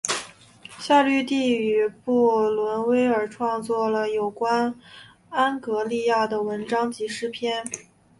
[0.79, 4.73] 夏绿蒂与布伦威尔创作了有关
[5.29, 7.63] 安格利亚的文章及诗篇。